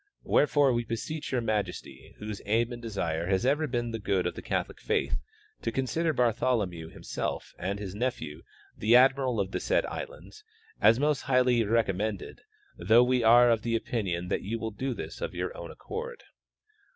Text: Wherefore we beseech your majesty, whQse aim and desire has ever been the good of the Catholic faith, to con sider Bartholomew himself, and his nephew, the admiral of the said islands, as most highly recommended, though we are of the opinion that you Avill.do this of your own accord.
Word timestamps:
Wherefore 0.23 0.73
we 0.73 0.83
beseech 0.83 1.31
your 1.31 1.41
majesty, 1.41 2.15
whQse 2.19 2.41
aim 2.47 2.71
and 2.73 2.81
desire 2.81 3.27
has 3.27 3.45
ever 3.45 3.67
been 3.67 3.91
the 3.91 3.99
good 3.99 4.25
of 4.25 4.33
the 4.33 4.41
Catholic 4.41 4.81
faith, 4.81 5.19
to 5.61 5.71
con 5.71 5.85
sider 5.85 6.11
Bartholomew 6.11 6.89
himself, 6.89 7.53
and 7.59 7.77
his 7.77 7.93
nephew, 7.93 8.41
the 8.75 8.95
admiral 8.95 9.39
of 9.39 9.51
the 9.51 9.59
said 9.59 9.85
islands, 9.85 10.43
as 10.81 10.99
most 10.99 11.21
highly 11.21 11.63
recommended, 11.63 12.41
though 12.79 13.03
we 13.03 13.21
are 13.23 13.51
of 13.51 13.61
the 13.61 13.75
opinion 13.75 14.29
that 14.29 14.41
you 14.41 14.57
Avill.do 14.57 14.95
this 14.95 15.21
of 15.21 15.35
your 15.35 15.55
own 15.55 15.69
accord. 15.69 16.23